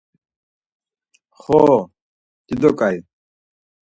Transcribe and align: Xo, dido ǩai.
Xo, 1.41 1.59
dido 2.47 2.69
ǩai. 2.79 2.95